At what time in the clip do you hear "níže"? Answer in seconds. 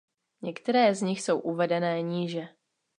2.01-2.47